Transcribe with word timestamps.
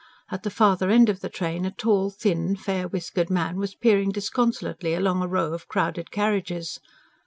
At 0.31 0.41
the 0.41 0.49
farther 0.49 0.89
end 0.89 1.09
of 1.09 1.19
the 1.19 1.29
train, 1.29 1.63
a 1.63 1.69
tall, 1.69 2.09
thin, 2.09 2.55
fair 2.55 2.87
whiskered 2.87 3.29
man 3.29 3.57
was 3.57 3.75
peering 3.75 4.09
disconsolately 4.09 4.95
along 4.95 5.21
a 5.21 5.27
row 5.27 5.53
of 5.53 5.67
crowded 5.67 6.09
carriages. 6.09 6.79